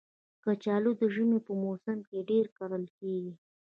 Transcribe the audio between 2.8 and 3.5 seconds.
کېږي